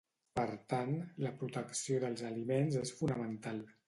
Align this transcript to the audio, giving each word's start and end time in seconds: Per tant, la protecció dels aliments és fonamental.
Per 0.37 0.45
tant, 0.73 0.95
la 1.25 1.33
protecció 1.41 1.99
dels 2.05 2.23
aliments 2.31 2.79
és 2.81 2.95
fonamental. 3.03 3.61